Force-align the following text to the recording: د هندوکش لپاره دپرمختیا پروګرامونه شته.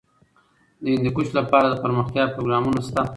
د 0.81 0.83
هندوکش 0.93 1.29
لپاره 1.39 1.65
دپرمختیا 1.67 2.23
پروګرامونه 2.35 2.79
شته. 2.87 3.01